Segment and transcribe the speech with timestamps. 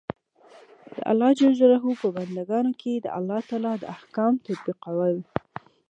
[0.93, 1.39] د الله ج
[2.01, 2.71] په بندګانو
[3.03, 5.15] د الله تعالی د احکام تطبیقول.